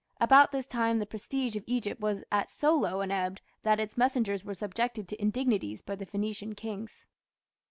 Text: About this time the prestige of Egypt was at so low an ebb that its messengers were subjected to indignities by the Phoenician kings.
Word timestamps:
About 0.19 0.51
this 0.51 0.65
time 0.65 0.97
the 0.97 1.05
prestige 1.05 1.55
of 1.55 1.63
Egypt 1.67 2.01
was 2.01 2.23
at 2.31 2.49
so 2.49 2.73
low 2.75 3.01
an 3.01 3.11
ebb 3.11 3.37
that 3.61 3.79
its 3.79 3.95
messengers 3.95 4.43
were 4.43 4.55
subjected 4.55 5.07
to 5.07 5.21
indignities 5.21 5.83
by 5.83 5.95
the 5.95 6.07
Phoenician 6.07 6.55
kings. 6.55 7.05